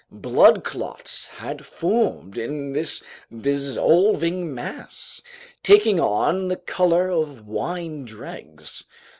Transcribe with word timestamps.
Blood 0.11 0.63
clots 0.63 1.27
had 1.27 1.63
formed 1.63 2.35
in 2.35 2.71
this 2.71 3.03
dissolving 3.41 4.51
mass, 4.51 5.21
taking 5.61 5.99
on 5.99 6.47
the 6.47 6.57
color 6.57 7.09
of 7.11 7.45
wine 7.45 8.03
dregs. 8.03 8.85